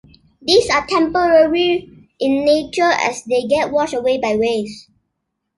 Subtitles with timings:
[0.41, 1.87] These are temporary
[2.19, 4.87] in nature as they get washed away by waves.